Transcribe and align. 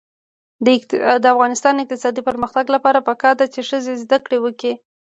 د 1.23 1.25
افغانستان 1.35 1.73
د 1.75 1.79
اقتصادي 1.85 2.21
پرمختګ 2.29 2.65
لپاره 2.75 3.05
پکار 3.09 3.33
ده 3.39 3.45
چې 3.53 3.59
ښځې 3.69 3.93
زده 4.03 4.17
کړې 4.25 4.37
وکړي. 4.41 4.73